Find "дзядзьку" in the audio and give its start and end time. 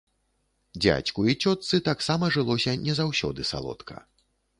0.83-1.25